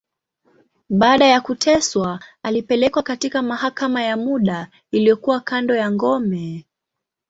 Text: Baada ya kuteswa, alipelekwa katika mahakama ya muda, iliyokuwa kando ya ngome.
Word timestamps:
Baada 0.89 1.25
ya 1.25 1.41
kuteswa, 1.41 2.19
alipelekwa 2.43 3.03
katika 3.03 3.41
mahakama 3.41 4.03
ya 4.03 4.17
muda, 4.17 4.67
iliyokuwa 4.91 5.39
kando 5.39 5.75
ya 5.75 5.91
ngome. 5.91 6.65